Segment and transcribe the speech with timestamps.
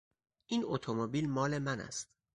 [0.45, 2.09] این اتومبیل مال من است.